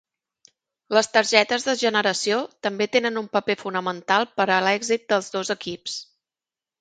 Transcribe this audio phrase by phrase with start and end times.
[0.97, 5.99] Les targetes de generació també tenen un paper fonamental per a l'èxit dels dos equips.